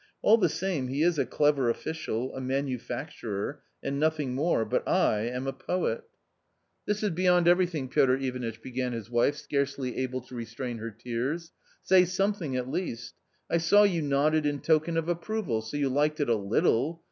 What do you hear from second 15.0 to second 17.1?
approval, so you liked it a little.